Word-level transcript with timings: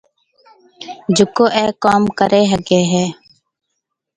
جڪو 1.15 1.45
اَي 1.57 1.65
ڪوم 1.83 2.03
ڪريَ 2.19 2.43
هگھيََََ 2.51 2.81
هيَ۔ 2.91 3.05